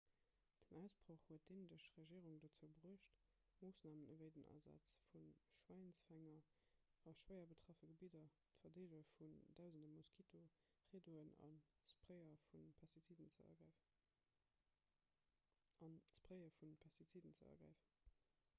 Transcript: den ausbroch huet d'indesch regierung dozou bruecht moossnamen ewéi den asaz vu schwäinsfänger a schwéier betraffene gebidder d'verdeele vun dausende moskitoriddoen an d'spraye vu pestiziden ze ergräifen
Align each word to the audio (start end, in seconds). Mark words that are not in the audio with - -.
den 0.69 0.77
ausbroch 0.83 1.23
huet 1.31 1.43
d'indesch 1.49 1.87
regierung 1.95 2.37
dozou 2.43 2.69
bruecht 2.77 3.17
moossnamen 3.65 4.05
ewéi 4.13 4.29
den 4.37 4.47
asaz 4.53 4.95
vu 5.11 5.19
schwäinsfänger 5.57 6.47
a 7.11 7.13
schwéier 7.19 7.45
betraffene 7.51 7.97
gebidder 7.99 8.31
d'verdeele 8.63 9.03
vun 9.11 9.35
dausende 9.59 9.91
moskitoriddoen 9.97 11.29
an 11.49 11.59
d'spraye 11.91 12.33
vu 12.47 12.63
pestiziden 16.79 17.29
ze 17.35 17.51
ergräifen 17.51 17.77